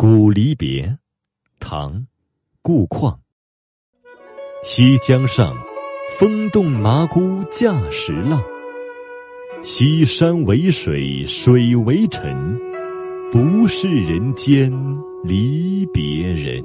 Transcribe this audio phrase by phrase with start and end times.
[0.00, 0.96] 古离别，
[1.58, 2.06] 唐
[2.62, 3.20] 顾况
[4.62, 5.54] 西江上
[6.18, 8.42] 风动麻姑架石浪，
[9.62, 12.58] 西山为水，水为尘，
[13.30, 14.72] 不是人间
[15.22, 16.64] 离别人。